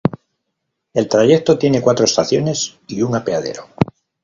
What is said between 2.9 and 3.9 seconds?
un apeadero.